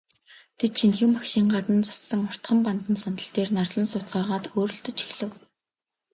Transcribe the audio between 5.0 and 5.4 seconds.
эхлэв.